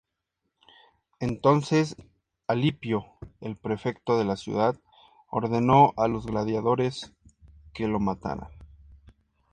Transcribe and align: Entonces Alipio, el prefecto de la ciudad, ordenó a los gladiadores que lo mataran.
Entonces 1.19 1.95
Alipio, 2.47 3.05
el 3.39 3.55
prefecto 3.55 4.17
de 4.17 4.25
la 4.25 4.35
ciudad, 4.35 4.75
ordenó 5.29 5.93
a 5.95 6.07
los 6.07 6.25
gladiadores 6.25 7.13
que 7.71 7.87
lo 7.87 7.99
mataran. 7.99 8.49